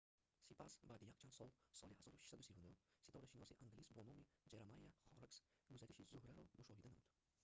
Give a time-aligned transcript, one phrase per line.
[0.45, 1.49] сипас баъди якчанд сол
[1.79, 5.37] соли 1639 ситорашиноси англис бо номи джеремайя хоррокс
[5.71, 7.05] гузариши зуҳраро мушоҳида намуд